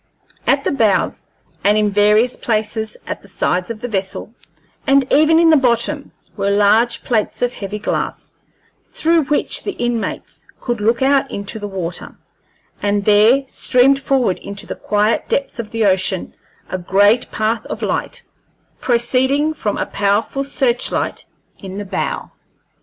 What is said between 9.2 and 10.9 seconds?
which the inmates could